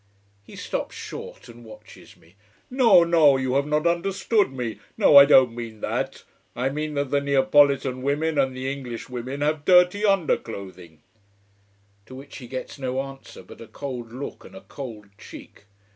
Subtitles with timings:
[0.43, 2.35] He stops short and watches me.
[2.71, 3.03] "No!
[3.03, 3.37] No!
[3.37, 4.79] You have not understood me.
[4.97, 5.15] No!
[5.15, 6.23] I don't mean that.
[6.55, 11.03] I mean that the Neapolitan women and the English women have dirty underclothing"
[12.07, 15.65] To which he gets no answer but a cold look and a cold cheek.